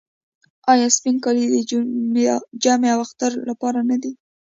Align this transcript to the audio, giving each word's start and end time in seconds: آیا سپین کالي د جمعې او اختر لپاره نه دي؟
آیا 0.71 0.87
سپین 0.97 1.15
کالي 1.23 1.45
د 1.51 1.55
جمعې 2.63 2.89
او 2.95 2.99
اختر 3.05 3.31
لپاره 3.49 3.79
نه 3.89 3.97
دي؟ 4.01 4.11